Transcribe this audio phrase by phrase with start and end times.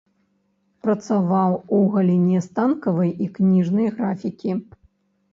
[0.85, 4.57] Працаваў у галіне станковай і кніжнай графікі.